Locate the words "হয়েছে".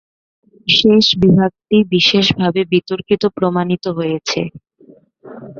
3.97-4.41